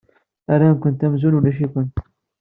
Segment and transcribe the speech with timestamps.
[0.59, 1.95] Rran-kent amzun ulac-ikent.